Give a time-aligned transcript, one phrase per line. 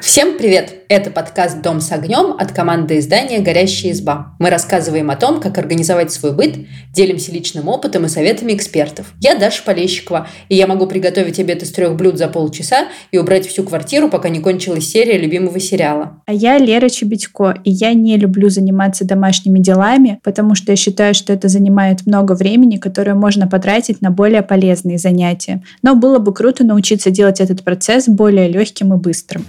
[0.00, 0.81] Всем привет!
[0.94, 4.36] Это подкаст «Дом с огнем» от команды издания «Горящая изба».
[4.38, 6.54] Мы рассказываем о том, как организовать свой быт,
[6.92, 9.14] делимся личным опытом и советами экспертов.
[9.18, 13.46] Я Даша Полещикова, и я могу приготовить обед из трех блюд за полчаса и убрать
[13.46, 16.20] всю квартиру, пока не кончилась серия любимого сериала.
[16.26, 21.14] А я Лера Чебедько, и я не люблю заниматься домашними делами, потому что я считаю,
[21.14, 25.62] что это занимает много времени, которое можно потратить на более полезные занятия.
[25.80, 29.46] Но было бы круто научиться делать этот процесс более легким и быстрым.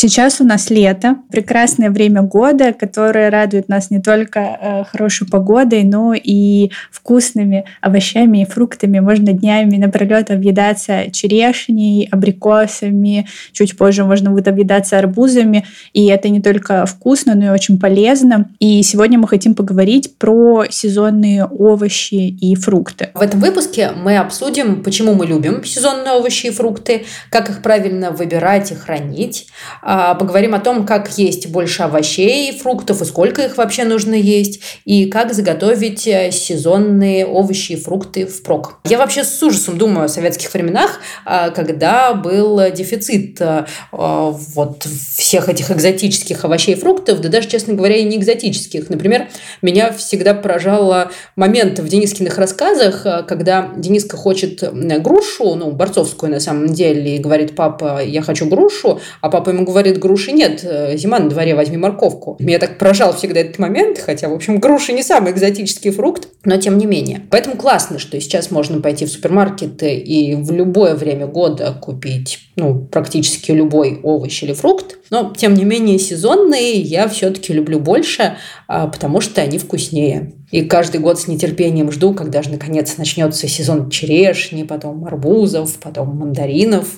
[0.00, 5.82] Сейчас у нас лето, прекрасное время года, которое радует нас не только э, хорошей погодой,
[5.82, 9.00] но и вкусными овощами и фруктами.
[9.00, 15.66] Можно днями напролет объедаться черешней, абрикосами, чуть позже можно будет объедаться арбузами.
[15.92, 18.50] И это не только вкусно, но и очень полезно.
[18.60, 23.08] И сегодня мы хотим поговорить про сезонные овощи и фрукты.
[23.14, 28.12] В этом выпуске мы обсудим, почему мы любим сезонные овощи и фрукты, как их правильно
[28.12, 29.48] выбирать и хранить,
[29.88, 35.06] поговорим о том, как есть больше овощей, фруктов и сколько их вообще нужно есть, и
[35.06, 38.80] как заготовить э, сезонные овощи и фрукты впрок.
[38.84, 44.86] Я вообще с ужасом думаю о советских временах, а, когда был дефицит э, вот
[45.16, 48.90] всех этих экзотических овощей и фруктов, да даже, честно говоря, и не экзотических.
[48.90, 49.28] Например,
[49.62, 54.62] меня всегда поражал момент в Денискиных рассказах, э, когда Дениска хочет
[55.02, 59.64] грушу, ну, борцовскую на самом деле, и говорит, папа, я хочу грушу, а папа ему
[59.64, 62.36] говорит, говорит, груши нет, э, зима на дворе, возьми морковку.
[62.38, 66.56] Меня так поражал всегда этот момент, хотя, в общем, груши не самый экзотический фрукт, но
[66.56, 67.22] тем не менее.
[67.30, 72.80] Поэтому классно, что сейчас можно пойти в супермаркеты и в любое время года купить ну,
[72.80, 74.98] практически любой овощ или фрукт.
[75.10, 80.32] Но, тем не менее, сезонные я все-таки люблю больше, а, потому что они вкуснее.
[80.50, 86.16] И каждый год с нетерпением жду, когда же наконец начнется сезон черешни, потом арбузов, потом
[86.16, 86.88] мандаринов.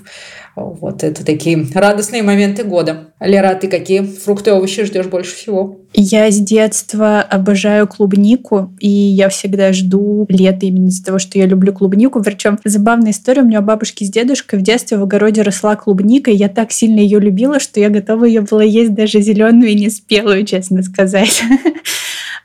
[0.65, 3.13] Вот это такие радостные моменты года.
[3.21, 5.79] Лера, а ты какие фрукты и овощи ждешь больше всего?
[5.93, 11.47] Я с детства обожаю клубнику, и я всегда жду лета именно из-за того, что я
[11.47, 12.23] люблю клубнику.
[12.23, 16.31] Причем забавная история, у меня у бабушки с дедушкой в детстве в огороде росла клубника,
[16.31, 19.75] и я так сильно ее любила, что я готова ее была есть даже зеленую и
[19.75, 19.91] не
[20.47, 21.43] честно сказать.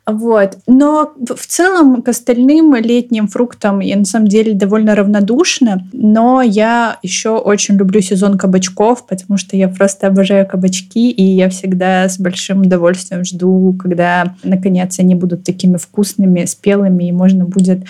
[0.07, 0.57] Вот.
[0.67, 6.99] Но в целом к остальным летним фруктам я на самом деле довольно равнодушна, но я
[7.01, 12.19] еще очень люблю сезон кабачков, потому что я просто обожаю кабачки, и я всегда с
[12.19, 17.85] большим удовольствием жду, когда наконец они будут такими вкусными, спелыми, и можно будет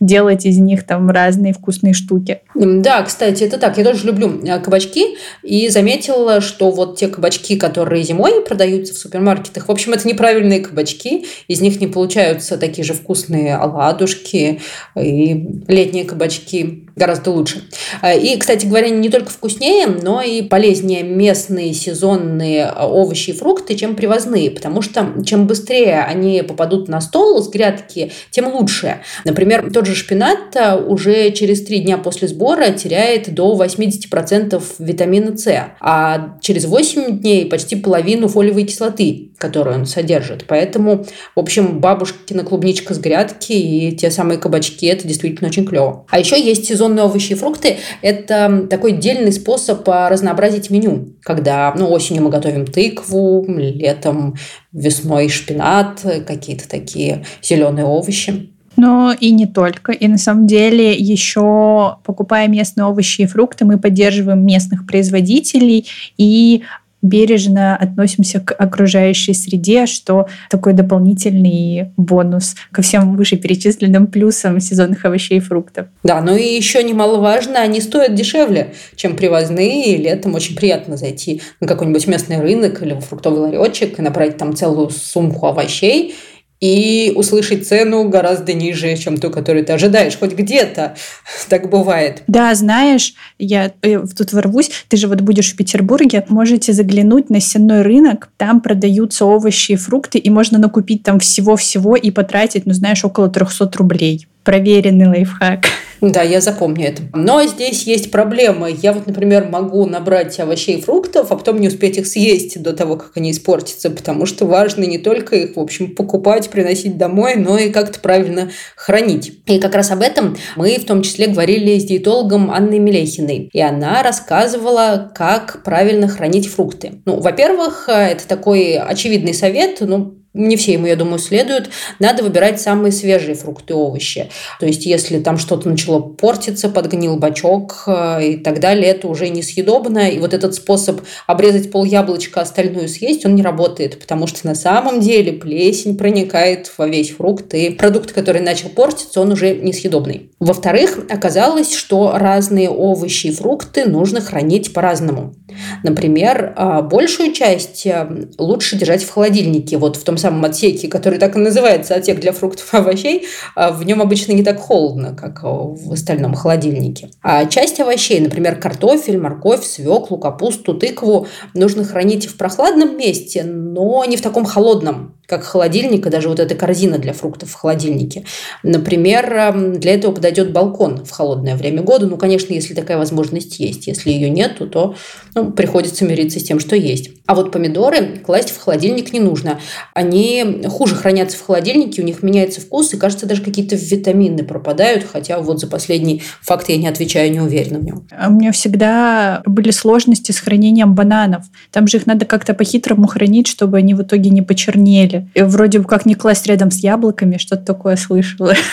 [0.00, 2.40] делать из них там разные вкусные штуки.
[2.54, 3.78] Да, кстати, это так.
[3.78, 8.96] Я тоже люблю э, кабачки, и заметила, что вот те кабачки, которые зимой продаются в
[8.96, 14.60] супермаркетах, в общем, это неправильные кабачки, из из них не получаются такие же вкусные оладушки
[14.96, 17.62] и летние кабачки гораздо лучше.
[18.00, 23.74] А, и, кстати говоря, не только вкуснее, но и полезнее местные сезонные овощи и фрукты,
[23.74, 29.00] чем привозные, потому что чем быстрее они попадут на стол с грядки, тем лучше.
[29.24, 35.36] Например, тот же шпинат а, уже через три дня после сбора теряет до 80% витамина
[35.36, 40.44] С, а через 8 дней почти половину фолиевой кислоты, которую он содержит.
[40.46, 46.06] Поэтому, в общем, бабушкина клубничка с грядки и те самые кабачки– это действительно очень клево.
[46.10, 51.10] А еще есть сезон сезонные овощи и фрукты– это такой отдельный способ а, разнообразить меню,
[51.22, 54.36] когда ну, осенью мы готовим тыкву, летом,
[54.72, 58.50] весной шпинат, какие-то такие зеленые овощи.
[58.76, 59.92] Но и не только.
[59.92, 65.86] И на самом деле еще покупая местные овощи и фрукты, мы поддерживаем местных производителей
[66.16, 66.62] и
[67.02, 75.38] бережно относимся к окружающей среде, что такой дополнительный бонус ко всем вышеперечисленным плюсам сезонных овощей
[75.38, 75.86] и фруктов.
[76.02, 81.42] Да, ну и еще немаловажно, они стоят дешевле, чем привозные, и летом очень приятно зайти
[81.60, 86.14] на какой-нибудь местный рынок или в фруктовый ларечек и набрать там целую сумку овощей
[86.60, 90.18] и услышать цену гораздо ниже, чем ту, которую ты ожидаешь.
[90.18, 90.94] Хоть где-то
[91.48, 92.22] так бывает.
[92.26, 97.40] Да, знаешь, я э, тут ворвусь, ты же вот будешь в Петербурге, можете заглянуть на
[97.40, 102.74] сенной рынок, там продаются овощи и фрукты, и можно накупить там всего-всего и потратить, ну,
[102.74, 104.26] знаешь, около 300 рублей.
[104.44, 105.66] Проверенный лайфхак.
[106.00, 107.02] Да, я запомню это.
[107.14, 108.68] Но здесь есть проблема.
[108.68, 112.72] Я вот, например, могу набрать овощей и фруктов, а потом не успеть их съесть до
[112.72, 117.34] того, как они испортятся, потому что важно не только их, в общем, покупать, приносить домой,
[117.36, 119.40] но и как-то правильно хранить.
[119.46, 123.50] И как раз об этом мы в том числе говорили с диетологом Анной Мелехиной.
[123.52, 127.02] И она рассказывала, как правильно хранить фрукты.
[127.04, 132.60] Ну, во-первых, это такой очевидный совет, ну, не все ему, я думаю, следуют, надо выбирать
[132.60, 134.30] самые свежие фрукты и овощи.
[134.60, 139.28] То есть, если там что-то начало портиться, подгнил бачок э, и так далее, это уже
[139.28, 140.08] несъедобно.
[140.08, 144.54] И вот этот способ обрезать пол яблочка, остальную съесть, он не работает, потому что на
[144.54, 150.30] самом деле плесень проникает во весь фрукт, и продукт, который начал портиться, он уже несъедобный.
[150.38, 155.34] Во-вторых, оказалось, что разные овощи и фрукты нужно хранить по-разному.
[155.82, 158.06] Например, а, большую часть э,
[158.38, 162.32] лучше держать в холодильнике, вот в том самом отсеке, который так и называется отсек для
[162.32, 163.26] фруктов и овощей,
[163.56, 167.10] а в нем обычно не так холодно, как в остальном холодильнике.
[167.22, 174.04] А часть овощей, например, картофель, морковь, свеклу, капусту, тыкву, нужно хранить в прохладном месте, но
[174.04, 178.24] не в таком холодном, как холодильник, и даже вот эта корзина для фруктов в холодильнике.
[178.64, 182.08] Например, эм, для этого подойдет балкон в холодное время года.
[182.08, 183.86] Ну, конечно, если такая возможность есть.
[183.86, 184.96] Если ее нет, то
[185.36, 187.10] ну, приходится мириться с тем, что есть.
[187.26, 189.60] А вот помидоры класть в холодильник не нужно.
[189.94, 195.06] Они хуже хранятся в холодильнике, у них меняется вкус, и, кажется, даже какие-то витамины пропадают,
[195.10, 198.04] хотя вот за последний факт я не отвечаю, не уверена в нем.
[198.10, 201.44] А у меня всегда были сложности с хранением бананов.
[201.70, 205.19] Там же их надо как-то по-хитрому хранить, чтобы они в итоге не почернели.
[205.34, 208.54] И вроде бы как не класть рядом с яблоками, что-то такое слышала.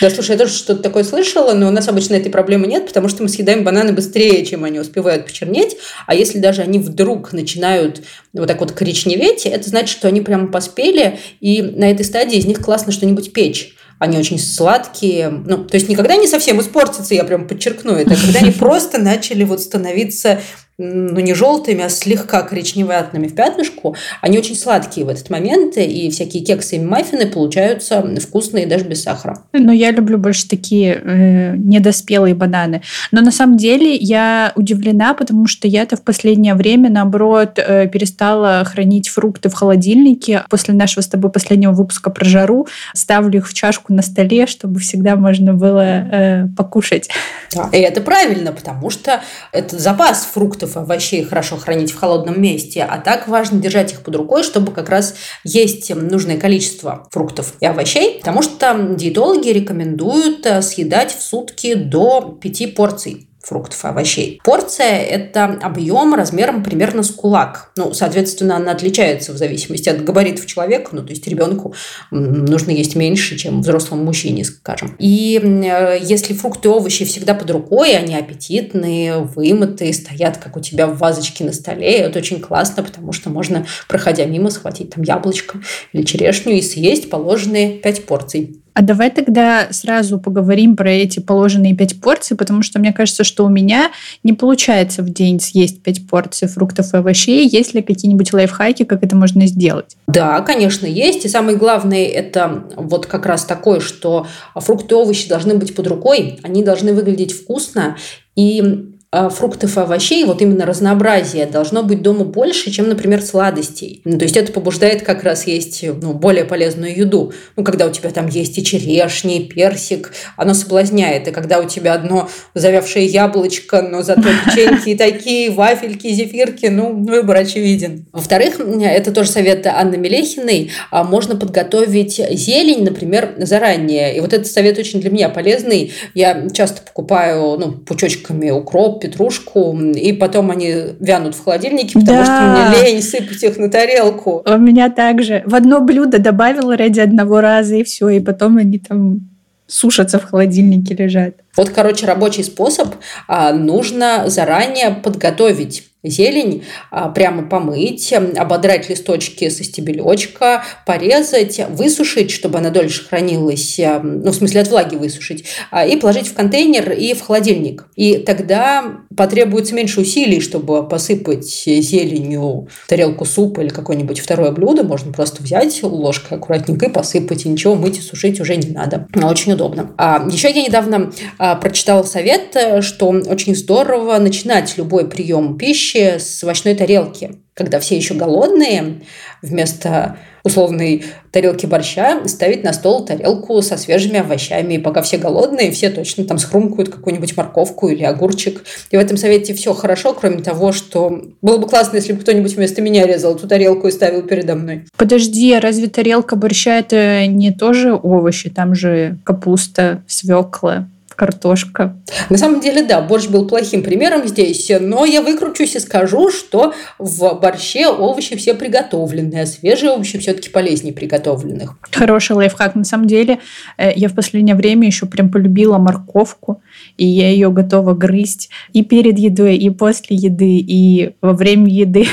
[0.00, 3.08] Да, слушай, я тоже что-то такое слышала, но у нас обычно этой проблемы нет, потому
[3.08, 5.76] что мы съедаем бананы быстрее, чем они успевают почернеть.
[6.06, 8.02] А если даже они вдруг начинают
[8.32, 12.46] вот так вот коричневеть, это значит, что они прямо поспели, и на этой стадии из
[12.46, 15.28] них классно что-нибудь печь они очень сладкие.
[15.28, 19.44] Ну, то есть никогда не совсем испортятся, я прям подчеркну это, когда они просто начали
[19.44, 20.40] вот становиться
[20.78, 26.10] ну, не желтыми, а слегка коричневатными в пятнышку, они очень сладкие в этот момент, и
[26.10, 29.42] всякие кексы и маффины получаются вкусные даже без сахара.
[29.52, 32.82] Но я люблю больше такие э, недоспелые бананы.
[33.10, 38.64] Но на самом деле я удивлена, потому что я-то в последнее время, наоборот, э, перестала
[38.64, 40.44] хранить фрукты в холодильнике.
[40.48, 44.80] После нашего с тобой последнего выпуска про жару ставлю их в чашку на столе, чтобы
[44.80, 47.10] всегда можно было э, покушать.
[47.54, 49.20] Да, и это правильно, потому что
[49.52, 54.02] это запас фруктов фруктов, овощей хорошо хранить в холодном месте, а так важно держать их
[54.02, 55.14] под рукой, чтобы как раз
[55.44, 62.38] есть нужное количество фруктов и овощей, потому что диетологи рекомендуют э, съедать в сутки до
[62.40, 64.40] 5 порций фруктов и овощей.
[64.44, 67.72] Порция– это объем размером примерно с кулак.
[67.76, 70.90] Ну, соответственно, она отличается в зависимости от габаритов человека.
[70.92, 71.74] Ну, то есть ребенку
[72.10, 74.94] нужно есть меньше, чем взрослому мужчине, скажем.
[74.98, 80.60] И э, если фрукты и овощи всегда под рукой, они аппетитные, вымытые, стоят, как у
[80.60, 85.02] тебя в вазочке на столе, это очень классно, потому что можно, проходя мимо, схватить там
[85.02, 85.60] яблочко
[85.92, 88.61] или черешню и съесть положенные 5 порций.
[88.74, 93.44] А давай тогда сразу поговорим про эти положенные пять порций, потому что мне кажется, что
[93.44, 93.90] у меня
[94.22, 97.46] не получается в день съесть пять порций фруктов и овощей.
[97.46, 99.96] Есть ли какие-нибудь лайфхаки, как это можно сделать?
[100.06, 101.24] Да, конечно, есть.
[101.24, 105.86] И самое главное, это вот как раз такое, что фрукты и овощи должны быть под
[105.86, 107.96] рукой, они должны выглядеть вкусно,
[108.34, 114.00] и фруктов и овощей, вот именно разнообразие должно быть дома больше, чем, например, сладостей.
[114.04, 117.32] Ну, то есть это побуждает как раз есть ну, более полезную еду.
[117.56, 121.28] Ну, когда у тебя там есть и черешни, и персик, оно соблазняет.
[121.28, 127.04] И когда у тебя одно завявшее яблочко, но зато печеньки и такие, вафельки, зефирки, ну,
[127.04, 128.06] выбор очевиден.
[128.12, 134.16] Во-вторых, это тоже совет Анны Мелехиной, а, можно подготовить зелень, например, заранее.
[134.16, 135.92] И вот этот совет очень для меня полезный.
[136.14, 142.24] Я часто покупаю ну, пучочками укроп, петрушку, и потом они вянут в холодильнике, потому да.
[142.24, 144.42] что мне лень сыпать их на тарелку.
[144.46, 145.42] У меня также.
[145.44, 149.28] В одно блюдо добавила ради одного раза, и все, и потом они там
[149.66, 151.34] сушатся в холодильнике, лежат.
[151.56, 152.94] Вот, короче, рабочий способ.
[153.28, 162.58] А, нужно заранее подготовить зелень, а, прямо помыть, ободрать листочки со стебелечка, порезать, высушить, чтобы
[162.58, 167.14] она дольше хранилась, ну, в смысле от влаги высушить, а, и положить в контейнер и
[167.14, 167.86] в холодильник.
[167.94, 168.84] И тогда
[169.16, 174.82] потребуется меньше усилий, чтобы посыпать зеленью тарелку супа или какое-нибудь второе блюдо.
[174.82, 179.06] Можно просто взять ложкой аккуратненько и посыпать, и ничего мыть и сушить уже не надо.
[179.14, 179.92] Очень удобно.
[179.98, 181.12] А еще я недавно
[181.60, 187.96] прочитала совет, что очень здорово начинать любой прием пищи пищи с овощной тарелки, когда все
[187.96, 189.00] еще голодные,
[189.42, 194.74] вместо условной тарелки борща ставить на стол тарелку со свежими овощами.
[194.74, 198.64] И пока все голодные, все точно там схрумкают какую-нибудь морковку или огурчик.
[198.90, 202.56] И в этом совете все хорошо, кроме того, что было бы классно, если бы кто-нибудь
[202.56, 204.84] вместо меня резал эту тарелку и ставил передо мной.
[204.96, 208.50] Подожди, а разве тарелка борща это не тоже овощи?
[208.50, 211.96] Там же капуста, свекла, картошка.
[212.30, 216.74] На самом деле, да, борщ был плохим примером здесь, но я выкручусь и скажу, что
[216.98, 221.76] в борще овощи все приготовленные, а свежие овощи все-таки полезнее приготовленных.
[221.90, 222.74] Хороший лайфхак.
[222.74, 223.38] На самом деле,
[223.78, 226.62] э, я в последнее время еще прям полюбила морковку,
[226.96, 232.06] и я ее готова грызть и перед едой, и после еды, и во время еды.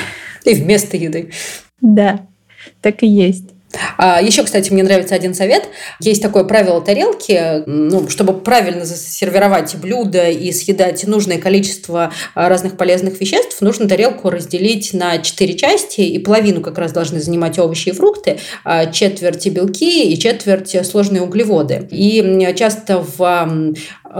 [0.45, 1.31] И вместо еды.
[1.81, 2.21] Да,
[2.81, 3.49] так и есть.
[3.97, 5.67] А еще, кстати, мне нравится один совет.
[5.99, 12.77] Есть такое правило тарелки, ну, чтобы правильно сервировать блюдо и съедать нужное количество а, разных
[12.77, 17.89] полезных веществ, нужно тарелку разделить на четыре части, и половину как раз должны занимать овощи
[17.89, 21.87] и фрукты, а четверть белки и четверть сложные углеводы.
[21.91, 23.73] И часто в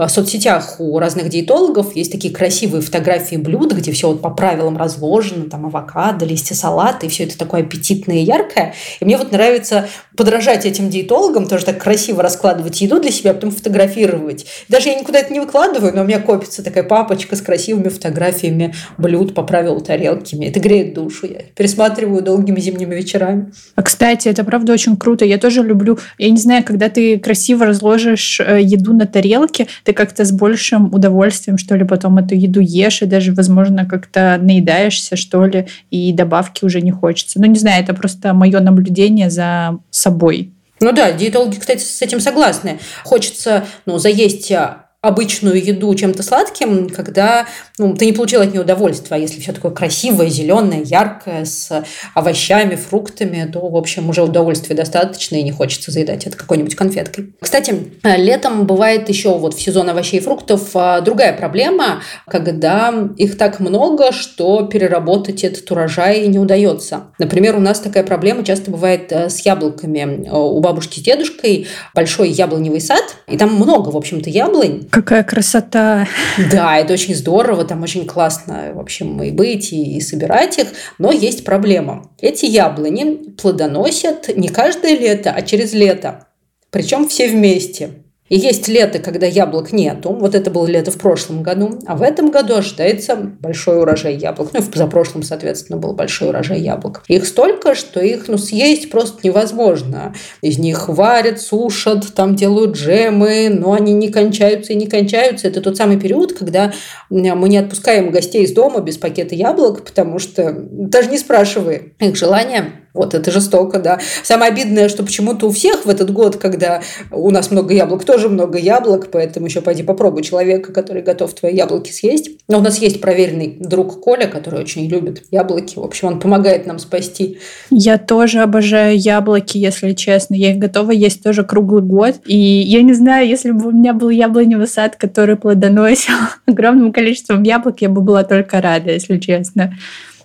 [0.08, 5.50] соцсетях у разных диетологов есть такие красивые фотографии блюд, где все вот по правилам разложено,
[5.50, 8.74] там авокадо, листья салата, и все это такое аппетитное и яркое.
[9.00, 13.34] И мне вот нравится подражать этим диетологам, тоже так красиво раскладывать еду для себя, а
[13.34, 14.46] потом фотографировать.
[14.68, 18.74] Даже я никуда это не выкладываю, но у меня копится такая папочка с красивыми фотографиями
[18.98, 20.34] блюд по правилу тарелки.
[20.34, 21.26] Мне это греет душу.
[21.26, 23.52] Я пересматриваю долгими зимними вечерами.
[23.74, 25.24] А, кстати, это правда очень круто.
[25.24, 29.92] Я тоже люблю, я не знаю, когда ты красиво разложишь э, еду на тарелке, ты
[29.92, 35.16] как-то с большим удовольствием, что ли, потом эту еду ешь, и даже, возможно, как-то наедаешься,
[35.16, 37.40] что ли, и добавки уже не хочется.
[37.40, 40.52] Ну, не знаю, это просто мое наблюдение за собой.
[40.80, 42.78] Ну да, диетологи, кстати, с этим согласны.
[43.04, 47.46] Хочется ну, заесть а, обычную еду чем-то сладким, когда
[47.78, 49.16] ну, ты не получил от нее удовольствия.
[49.16, 54.76] А если все такое красивое, зеленое, яркое, с овощами, фруктами, то, в общем, уже удовольствия
[54.76, 57.34] достаточно и не хочется заедать это какой-нибудь конфеткой.
[57.40, 63.38] Кстати, летом бывает еще вот в сезон овощей и фруктов а, другая проблема, когда их
[63.38, 67.04] так много, что переработать этот урожай не удается.
[67.18, 70.28] Например, у нас такая проблема часто бывает э, с яблоками.
[70.30, 76.08] У бабушки с дедушкой большой яблоневый сад, и там много, в общем-то, яблонь, Какая красота!
[76.50, 80.68] Да, это очень здорово, там очень классно, в общем, и быть, и, и собирать их,
[80.98, 82.10] но есть проблема.
[82.20, 86.26] Эти яблони плодоносят не каждое лето, а через лето.
[86.70, 87.90] Причем все вместе.
[88.30, 90.12] И есть лето, когда яблок нету.
[90.12, 91.80] Вот это было лето в прошлом году.
[91.84, 94.50] А в этом году ожидается большой урожай яблок.
[94.52, 97.02] Ну и в позапрошлом, соответственно, был большой урожай яблок.
[97.08, 100.14] Их столько, что их ну, съесть просто невозможно.
[100.42, 105.48] Из них варят, сушат, там делают джемы, но они не кончаются и не кончаются.
[105.48, 106.72] Это тот самый период, когда
[107.10, 112.14] мы не отпускаем гостей из дома без пакета яблок, потому что даже не спрашивая их
[112.14, 114.00] желания, вот это жестоко, да.
[114.22, 118.28] Самое обидное, что почему-то у всех в этот год, когда у нас много яблок, тоже
[118.28, 122.30] много яблок, поэтому еще пойди попробуй человека, который готов твои яблоки съесть.
[122.48, 125.78] Но у нас есть проверенный друг Коля, который очень любит яблоки.
[125.78, 127.38] В общем, он помогает нам спасти.
[127.70, 130.34] Я тоже обожаю яблоки, если честно.
[130.34, 132.16] Я их готова есть тоже круглый год.
[132.26, 136.14] И я не знаю, если бы у меня был яблоневый сад, который плодоносил
[136.46, 139.74] огромным количеством яблок, я бы была только рада, если честно.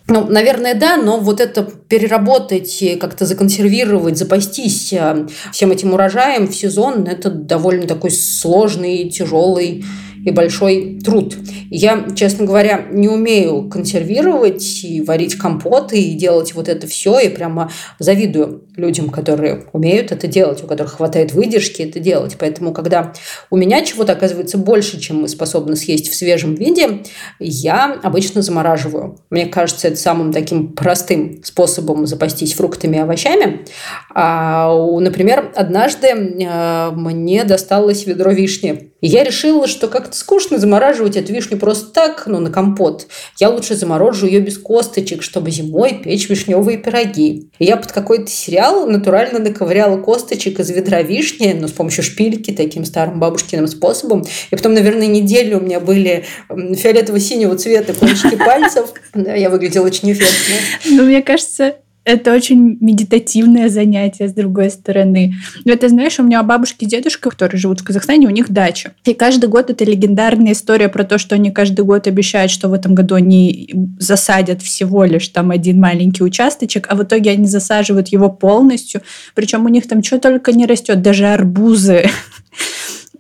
[0.08, 6.56] Ну, наверное, да, но вот это переработать, как-то законсервировать, запастись э, всем этим урожаем в
[6.56, 9.84] сезон, это довольно такой сложный, тяжелый
[10.24, 11.36] и большой труд.
[11.72, 17.30] Я, честно говоря, не умею консервировать и варить компоты и делать вот это все, и
[17.30, 22.36] прямо завидую людям, которые умеют это делать, у которых хватает выдержки это делать.
[22.40, 23.14] Поэтому, когда
[23.50, 27.04] у меня чего-то оказывается больше, чем мы способны съесть в свежем виде,
[27.40, 29.20] я обычно замораживаю.
[29.30, 33.66] Мне кажется, это самым таким простым способом запастись фруктами и овощами.
[34.14, 38.92] А, например, однажды э, мне досталось ведро вишни.
[39.02, 43.08] И я решила, что как-то скучно замораживать эту вишню просто так, ну, на компот.
[43.40, 47.52] Я лучше заморожу ее без косточек, чтобы зимой печь вишневые пироги.
[47.60, 52.04] И я под какой-то сериал натурально наковыряла косточек из ведра вишни, но ну, с помощью
[52.04, 54.24] шпильки, таким старым бабушкиным способом.
[54.52, 58.94] И потом, наверное, неделю у меня были фиолетово-синего цвета кончики пальцев.
[59.16, 60.56] Я выглядела очень эффектно.
[60.90, 65.34] Ну, мне кажется, это очень медитативное занятие, с другой стороны.
[65.66, 68.94] Но это, знаешь, у меня бабушки и дедушка, которые живут в Казахстане, у них дача.
[69.04, 72.74] И каждый год это легендарная история про то, что они каждый год обещают, что в
[72.74, 78.10] этом году они засадят всего лишь там один маленький участочек, а в итоге они засаживают
[78.10, 79.02] его полностью.
[79.34, 82.06] Причем у них там что только не растет, даже арбузы.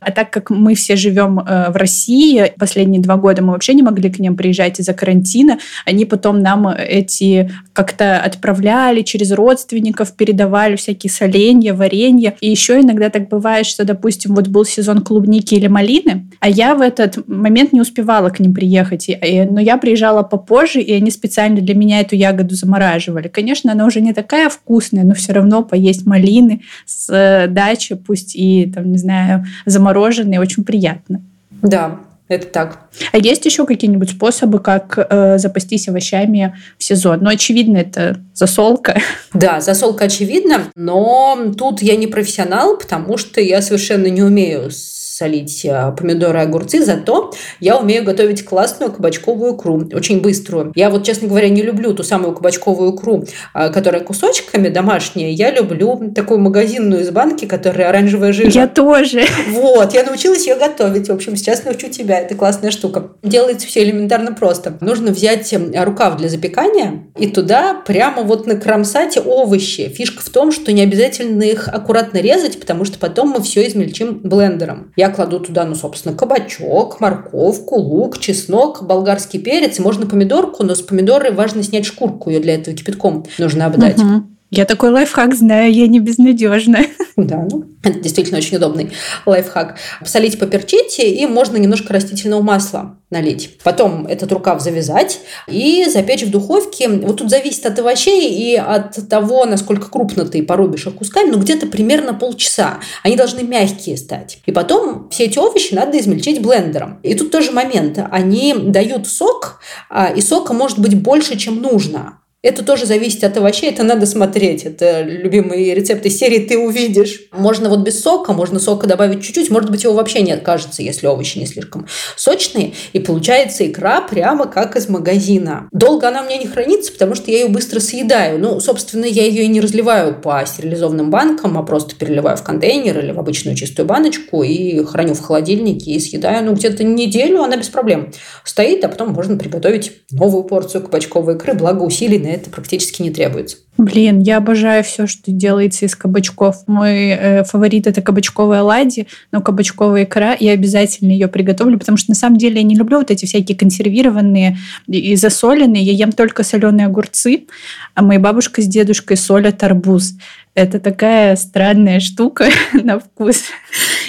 [0.05, 3.83] А так как мы все живем э, в России, последние два года мы вообще не
[3.83, 10.75] могли к ним приезжать из-за карантина, они потом нам эти как-то отправляли через родственников, передавали
[10.75, 12.35] всякие соленья, варенья.
[12.39, 16.75] И еще иногда так бывает, что, допустим, вот был сезон клубники или малины, а я
[16.75, 19.09] в этот момент не успевала к ним приехать.
[19.49, 23.27] Но я приезжала попозже, и они специально для меня эту ягоду замораживали.
[23.27, 28.35] Конечно, она уже не такая вкусная, но все равно поесть малины с э, дачи, пусть
[28.35, 31.21] и, там, не знаю, замороженные замороженные, очень приятно.
[31.61, 32.89] Да, это так.
[33.11, 37.19] А есть еще какие-нибудь способы, как э, запастись овощами в сезон?
[37.21, 38.99] Ну, очевидно, это засолка.
[39.33, 44.69] Да, засолка очевидно, но тут я не профессионал, потому что я совершенно не умею
[45.15, 47.31] солить а, помидоры и огурцы, зато
[47.61, 50.73] я умею готовить классную кабачковую икру, очень быструю.
[50.75, 55.31] Я вот, честно говоря, не люблю ту самую кабачковую икру, а, которая кусочками домашняя.
[55.31, 58.59] Я люблю такую магазинную из банки, которая оранжевая жижа.
[58.59, 59.23] Я тоже.
[59.49, 61.07] Вот, я научилась ее готовить.
[61.07, 62.19] В общем, сейчас научу тебя.
[62.19, 63.11] Это классная штука.
[63.23, 64.77] Делается все элементарно просто.
[64.81, 69.87] Нужно взять эм, рукав для запекания и туда прямо вот накромсать овощи.
[69.87, 74.19] Фишка в том, что не обязательно их аккуратно резать, потому что потом мы все измельчим
[74.23, 74.91] блендером.
[74.95, 79.79] Я я кладу туда, ну, собственно, кабачок, морковку, лук, чеснок, болгарский перец.
[79.79, 82.29] Можно помидорку, но с помидоры важно снять шкурку.
[82.29, 83.99] Ее для этого кипятком нужно обдать.
[83.99, 84.34] Угу.
[84.55, 86.87] Я такой лайфхак знаю, я не безнадежная.
[87.17, 88.91] Да, ну, это действительно очень удобный
[89.25, 89.77] лайфхак.
[90.01, 93.57] Посолить, поперчите, и можно немножко растительного масла налить.
[93.63, 96.89] Потом этот рукав завязать и запечь в духовке.
[96.89, 101.37] Вот тут зависит от овощей и от того, насколько крупно ты порубишь их кусками, но
[101.37, 102.79] где-то примерно полчаса.
[103.03, 104.39] Они должны мягкие стать.
[104.45, 106.99] И потом все эти овощи надо измельчить блендером.
[107.03, 107.97] И тут тоже момент.
[108.11, 109.59] Они дают сок,
[109.89, 112.19] а, и сока может быть больше, чем нужно.
[112.45, 114.65] Это тоже зависит от овощей, это надо смотреть.
[114.65, 117.21] Это любимые рецепты серии «Ты увидишь».
[117.31, 121.07] Можно вот без сока, можно сока добавить чуть-чуть, может быть, его вообще не откажется, если
[121.07, 122.73] овощи не слишком сочные.
[122.93, 125.67] И получается икра прямо как из магазина.
[125.71, 128.37] Долго она у меня не хранится, потому что я ее быстро съедаю.
[128.37, 132.99] Ну, собственно, я ее и не разливаю по стерилизованным банкам, а просто переливаю в контейнер
[132.99, 137.57] или в обычную чистую баночку и храню в холодильнике и съедаю, ну, где-то неделю она
[137.57, 138.11] без проблем
[138.43, 143.11] стоит, а потом можно приготовить новую порцию кабачковой икры, благо усилий на это практически не
[143.11, 143.57] требуется.
[143.77, 146.63] Блин, я обожаю все, что делается из кабачков.
[146.67, 152.11] Мой э, фаворит это кабачковая ладья, но кабачковая икра, я обязательно ее приготовлю, потому что
[152.11, 155.83] на самом деле я не люблю вот эти всякие консервированные и засоленные.
[155.83, 157.47] Я ем только соленые огурцы,
[157.93, 160.13] а моя бабушка с дедушкой солят арбуз.
[160.55, 163.43] Это такая странная штука на вкус.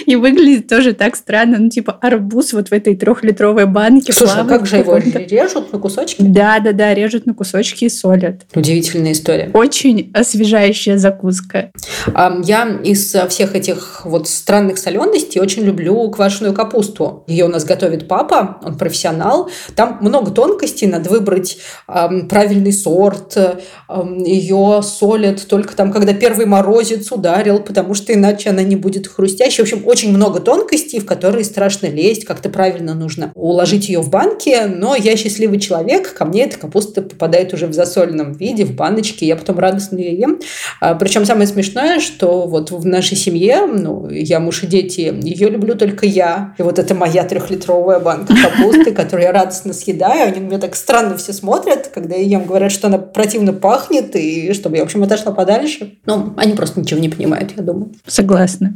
[0.06, 1.58] И выглядит тоже так странно.
[1.58, 4.12] Ну, типа арбуз вот в этой трехлитровой банке.
[4.12, 6.22] Слушай, а как же его режут на кусочки?
[6.22, 8.42] Да, да, да, режут на кусочки и солят.
[8.54, 9.50] Удивительная история.
[9.56, 11.72] Очень освежающая закуска.
[12.44, 17.24] Я из всех этих вот странных соленостей очень люблю квашеную капусту.
[17.26, 19.50] Ее у нас готовит папа, он профессионал.
[19.74, 23.36] Там много тонкостей, надо выбрать правильный сорт.
[24.24, 29.06] Ее солят только там, когда первый первый морозец ударил, потому что иначе она не будет
[29.06, 29.62] хрустящей.
[29.64, 34.10] В общем, очень много тонкостей, в которые страшно лезть, как-то правильно нужно уложить ее в
[34.10, 38.74] банке, но я счастливый человек, ко мне эта капуста попадает уже в засоленном виде, в
[38.74, 40.40] баночке, я потом радостно ее ем.
[40.80, 45.48] А, причем самое смешное, что вот в нашей семье, ну, я муж и дети, ее
[45.48, 46.54] люблю только я.
[46.58, 50.28] И вот это моя трехлитровая банка капусты, которую я радостно съедаю.
[50.28, 54.16] Они на меня так странно все смотрят, когда я ем, говорят, что она противно пахнет,
[54.16, 55.98] и чтобы я, в общем, отошла подальше.
[56.04, 57.92] Ну, они просто ничего не понимают, я думаю.
[58.06, 58.74] Согласна.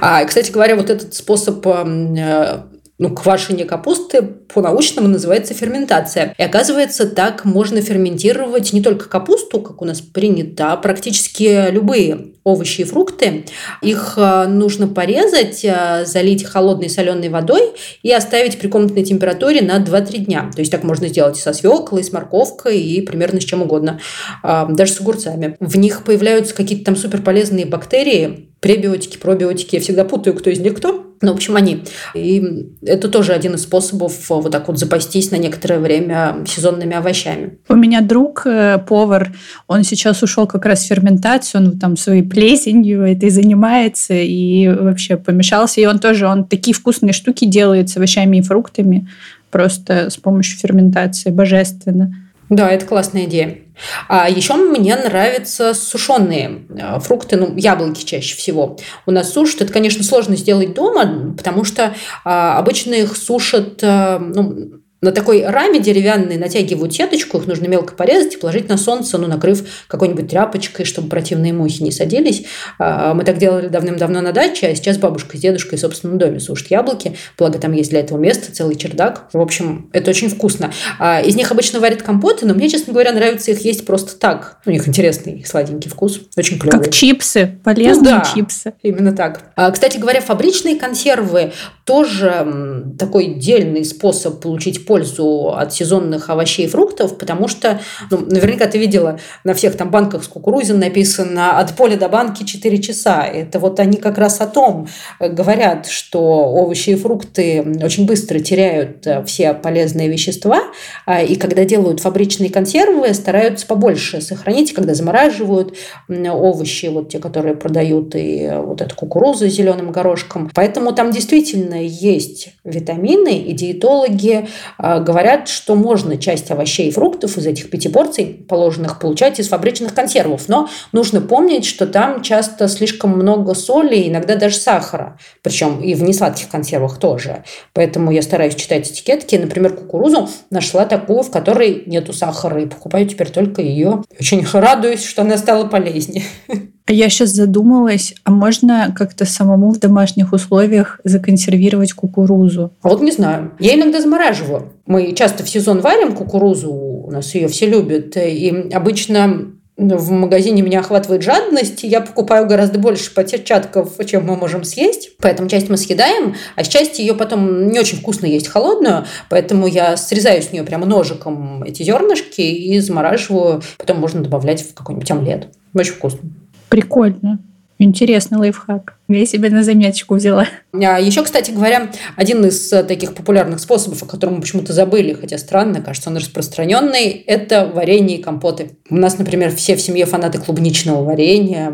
[0.00, 2.62] А, кстати говоря, вот этот способ э,
[2.98, 6.34] ну, квашение капусты по-научному называется ферментация.
[6.38, 12.32] И оказывается, так можно ферментировать не только капусту, как у нас принято, а практически любые
[12.44, 13.44] овощи и фрукты.
[13.82, 19.78] Их э, нужно порезать, э, залить холодной соленой водой и оставить при комнатной температуре на
[19.78, 20.50] 2-3 дня.
[20.54, 23.62] То есть так можно сделать и со свеклой, и с морковкой, и примерно с чем
[23.62, 24.00] угодно.
[24.42, 25.56] Э, даже с огурцами.
[25.60, 29.76] В них появляются какие-то там суперполезные бактерии, пребиотики, пробиотики.
[29.76, 31.04] Я всегда путаю, кто из них кто.
[31.20, 31.84] Ну, в общем, они.
[32.14, 37.58] И это тоже один из способов вот так вот запастись на некоторое время сезонными овощами.
[37.68, 39.32] У меня друг, э, повар,
[39.66, 45.16] он сейчас ушел как раз в ферментацию, он там своей плесенью этой занимается и вообще
[45.16, 45.80] помешался.
[45.80, 49.08] И он тоже, он такие вкусные штуки делает с овощами и фруктами
[49.50, 51.30] просто с помощью ферментации.
[51.30, 52.14] Божественно.
[52.48, 53.58] Да, это классная идея.
[54.08, 58.76] А еще мне нравятся сушеные э, фрукты, ну, яблоки чаще всего.
[59.06, 59.62] У нас сушат.
[59.62, 65.46] Это, конечно, сложно сделать дома, потому что а, обычно их сушат, а, ну, на такой
[65.46, 70.28] раме деревянной натягивают сеточку, их нужно мелко порезать и положить на солнце, ну, накрыв какой-нибудь
[70.28, 72.44] тряпочкой, чтобы противные мухи не садились.
[72.78, 76.40] А, мы так делали давным-давно на даче, а сейчас бабушка с дедушкой в собственном доме
[76.40, 79.28] сушат яблоки, благо там есть для этого место, целый чердак.
[79.32, 80.72] В общем, это очень вкусно.
[80.98, 84.58] А, из них обычно варят компоты, но мне, честно говоря, нравится их есть просто так.
[84.66, 86.84] У них интересный сладенький вкус, очень клевый.
[86.84, 88.72] Как чипсы, полезные ну, да, чипсы.
[88.82, 89.52] именно так.
[89.54, 91.52] А, кстати говоря, фабричные консервы
[91.84, 98.66] тоже такой дельный способ получить пользу от сезонных овощей и фруктов, потому что, ну, наверняка
[98.66, 103.22] ты видела на всех там банках с кукурузой написано «от поля до банки 4 часа».
[103.22, 104.88] Это вот они как раз о том
[105.20, 110.62] э, говорят, что овощи и фрукты очень быстро теряют э, все полезные вещества,
[111.04, 115.76] а, и когда делают фабричные консервы, стараются побольше сохранить, когда замораживают
[116.08, 120.50] овощи, вот те, которые продают, и вот эту кукурузу с зеленым горошком.
[120.54, 127.46] Поэтому там действительно есть витамины, и диетологи говорят, что можно часть овощей и фруктов из
[127.46, 130.48] этих пяти порций положенных получать из фабричных консервов.
[130.48, 135.18] Но нужно помнить, что там часто слишком много соли, иногда даже сахара.
[135.42, 137.44] Причем и в несладких консервах тоже.
[137.72, 139.36] Поэтому я стараюсь читать этикетки.
[139.36, 144.02] Например, кукурузу нашла такую, в которой нету сахара, и покупаю теперь только ее.
[144.18, 146.24] Очень радуюсь, что она стала полезнее.
[146.88, 152.72] Я сейчас задумалась, а можно как-то самому в домашних условиях законсервировать кукурузу?
[152.82, 153.52] Вот не знаю.
[153.58, 154.72] Я иногда замораживаю.
[154.86, 160.62] Мы часто в сезон варим кукурузу, у нас ее все любят, и обычно в магазине
[160.62, 165.10] меня охватывает жадность, и я покупаю гораздо больше початков, чем мы можем съесть.
[165.20, 169.96] Поэтому часть мы съедаем, а часть ее потом не очень вкусно есть холодную, поэтому я
[169.96, 173.62] срезаю с нее прямо ножиком эти зернышки и замораживаю.
[173.76, 175.48] Потом можно добавлять в какой-нибудь омлет.
[175.74, 176.20] Очень вкусно.
[176.68, 177.38] Прикольно.
[177.80, 178.94] Интересный лайфхак.
[179.08, 180.48] Я себе на заметочку взяла.
[180.72, 185.12] А еще, кстати говоря, один из э, таких популярных способов, о котором мы почему-то забыли,
[185.12, 188.72] хотя странно, кажется, он распространенный, это варенье и компоты.
[188.90, 191.72] У нас, например, все в семье фанаты клубничного варенья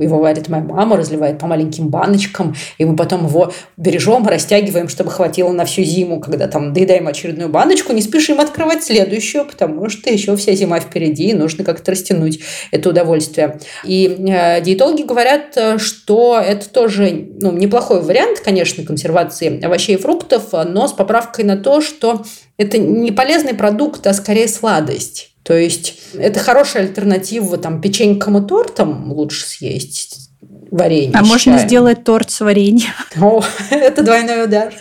[0.00, 5.10] его варит моя мама, разливает по маленьким баночкам, и мы потом его бережем, растягиваем, чтобы
[5.10, 6.20] хватило на всю зиму.
[6.20, 11.30] Когда там доедаем очередную баночку, не спешим открывать следующую, потому что еще вся зима впереди,
[11.30, 13.58] и нужно как-то растянуть это удовольствие.
[13.84, 19.98] И э, диетологи говорят, э, что это тоже ну, неплохой вариант, конечно, консервации овощей и
[19.98, 22.24] фруктов, но с поправкой на то, что
[22.56, 25.30] это не полезный продукт, а скорее сладость.
[25.42, 30.28] То есть это хорошая альтернатива там печенькам и тортам лучше съесть
[30.70, 31.12] варенье.
[31.14, 32.90] А можно сделать торт с вареньем.
[33.20, 34.72] О, это двойной удар.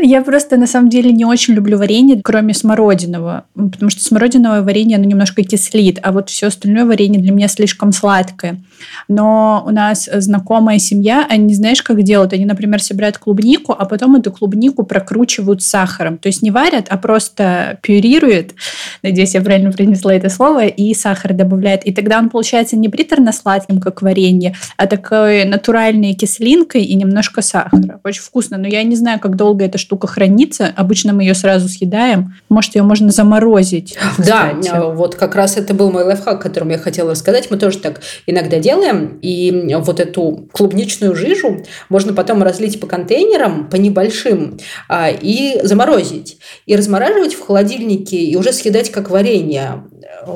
[0.00, 4.96] Я просто на самом деле не очень люблю варенье, кроме смородиного, потому что смородиновое варенье,
[4.96, 8.60] оно немножко кислит, а вот все остальное варенье для меня слишком сладкое.
[9.08, 12.32] Но у нас знакомая семья, они знаешь, как делают?
[12.32, 16.18] Они, например, собирают клубнику, а потом эту клубнику прокручивают сахаром.
[16.18, 18.54] То есть не варят, а просто пюрируют,
[19.02, 21.84] надеюсь, я правильно произнесла это слово, и сахар добавляют.
[21.84, 28.00] И тогда он получается не приторно-сладким, как варенье, а такой натуральной кислинкой и немножко сахара.
[28.04, 30.70] Очень вкусно, но я не знаю, как долго эта штука хранится.
[30.76, 32.34] Обычно мы ее сразу съедаем.
[32.50, 33.96] Может, ее можно заморозить.
[34.18, 34.94] Да, кстати.
[34.94, 37.50] вот как раз это был мой лайфхак, о котором я хотела рассказать.
[37.50, 39.18] Мы тоже так иногда делаем.
[39.22, 44.58] И вот эту клубничную жижу можно потом разлить по контейнерам, по небольшим,
[44.90, 46.36] а, и заморозить.
[46.66, 49.84] И размораживать в холодильнике, и уже съедать как варенье.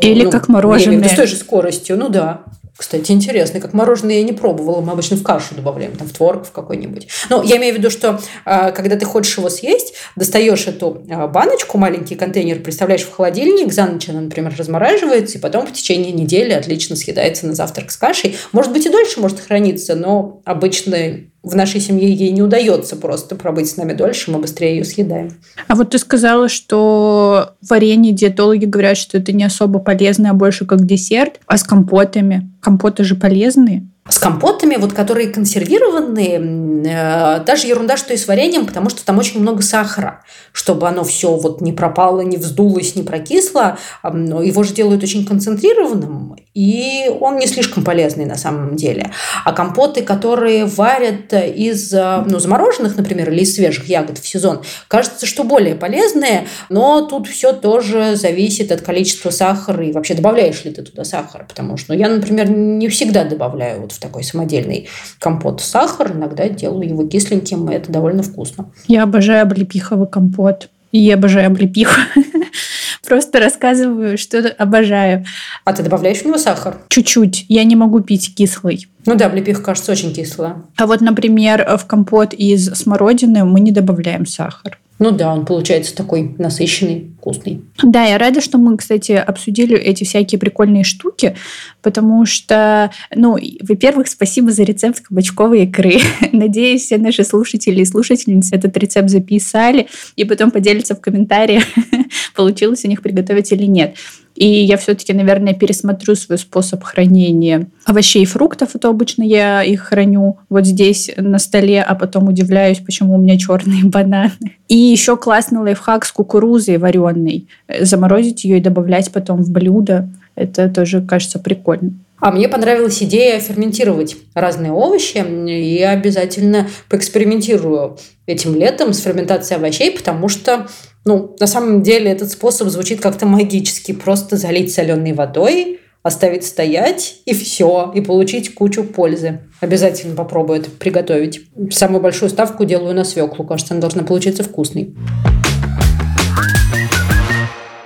[0.00, 1.06] Или ну, как мороженое.
[1.10, 2.44] С той же скоростью, ну да.
[2.76, 4.80] Кстати, интересно, как мороженое я не пробовала.
[4.80, 7.06] Мы обычно в кашу добавляем, там, в творог в какой-нибудь.
[7.28, 11.28] Но я имею в виду, что а, когда ты хочешь его съесть, достаешь эту а,
[11.28, 16.12] баночку, маленький контейнер, представляешь в холодильник, за ночь она, например, размораживается, и потом в течение
[16.12, 18.36] недели отлично съедается на завтрак с кашей.
[18.52, 23.34] Может быть, и дольше может храниться, но обычно в нашей семье ей не удается просто
[23.34, 25.32] пробыть с нами дольше, мы быстрее ее съедаем.
[25.66, 30.66] А вот ты сказала, что варенье диетологи говорят, что это не особо полезно, а больше
[30.66, 31.40] как десерт.
[31.46, 32.50] А с компотами?
[32.60, 33.86] Компоты же полезные.
[34.08, 36.40] С компотами, вот, которые консервированные,
[36.84, 40.24] э, даже ерунда, что и с вареньем, потому что там очень много сахара.
[40.52, 46.36] Чтобы оно все вот не пропало, не вздулось, не прокисло, его же делают очень концентрированным,
[46.54, 49.12] и он не слишком полезный на самом деле.
[49.44, 54.62] А компоты, которые варят из э, ну, замороженных, например, или из свежих ягод в сезон,
[54.88, 60.64] кажется, что более полезные, но тут все тоже зависит от количества сахара и вообще добавляешь
[60.64, 64.88] ли ты туда сахар, потому что ну, я, например, не всегда добавляю в такой самодельный
[65.18, 66.12] компот сахар.
[66.12, 68.72] Иногда делаю его кисленьким, и это довольно вкусно.
[68.88, 70.68] Я обожаю облепиховый компот.
[70.92, 72.00] И я обожаю облепиху.
[73.06, 75.24] Просто рассказываю, что обожаю.
[75.64, 76.78] А ты добавляешь в него сахар?
[76.88, 77.46] Чуть-чуть.
[77.48, 78.86] Я не могу пить кислый.
[79.04, 80.62] Ну да, облепиха кажется очень кислая.
[80.76, 84.78] А вот, например, в компот из смородины мы не добавляем сахар.
[85.02, 87.60] Ну да, он получается такой насыщенный, вкусный.
[87.82, 91.34] Да, я рада, что мы, кстати, обсудили эти всякие прикольные штуки,
[91.82, 95.98] потому что, ну, во-первых, спасибо за рецепт кабачковой икры.
[96.32, 101.64] Надеюсь, все наши слушатели и слушательницы этот рецепт записали и потом поделятся в комментариях,
[102.36, 103.96] получилось у них приготовить или нет.
[104.34, 108.74] И я все-таки, наверное, пересмотрю свой способ хранения овощей и фруктов.
[108.74, 113.38] Это обычно я их храню вот здесь на столе, а потом удивляюсь, почему у меня
[113.38, 114.32] черные бананы.
[114.68, 117.46] И еще классный лайфхак с кукурузой вареной.
[117.80, 120.08] Заморозить ее и добавлять потом в блюдо.
[120.34, 121.92] Это тоже кажется прикольно.
[122.22, 125.18] А мне понравилась идея ферментировать разные овощи.
[125.48, 130.68] И обязательно поэкспериментирую этим летом с ферментацией овощей, потому что,
[131.04, 133.92] ну, на самом деле этот способ звучит как-то магически.
[133.92, 139.40] Просто залить соленой водой, оставить стоять и все, и получить кучу пользы.
[139.60, 141.42] Обязательно попробую это приготовить.
[141.70, 143.44] Самую большую ставку делаю на свеклу.
[143.44, 144.94] Кажется, она должна получиться вкусной.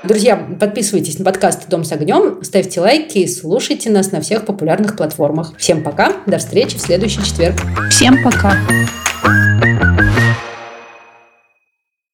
[0.04, 4.96] Друзья, подписывайтесь на подкаст «Дом с огнем», ставьте лайки и слушайте нас на всех популярных
[4.96, 5.56] платформах.
[5.58, 7.56] Всем пока, до встречи в следующий четверг.
[7.90, 8.56] Всем пока.